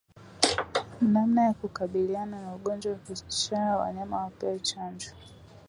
[1.01, 5.09] Namna yakukabiliana na ugonjwa wa kichaa wanyama wapewe chanjo